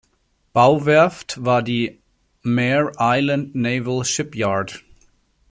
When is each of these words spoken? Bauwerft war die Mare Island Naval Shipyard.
Bauwerft 0.53 1.45
war 1.45 1.61
die 1.61 2.01
Mare 2.41 2.91
Island 2.99 3.53
Naval 3.53 4.03
Shipyard. 4.03 4.81